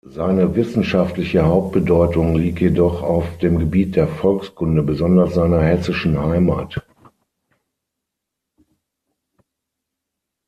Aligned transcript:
Seine 0.03 0.55
wissenschaftliche 0.55 1.45
Hauptbedeutung 1.45 2.33
liegt 2.33 2.59
jedoch 2.59 3.03
auf 3.03 3.37
dem 3.37 3.59
Gebiet 3.59 3.95
der 3.95 4.07
Volkskunde, 4.07 4.81
besonders 4.81 5.35
seiner 5.35 5.61
hessischen 5.61 6.19
Heimat. 6.19 6.83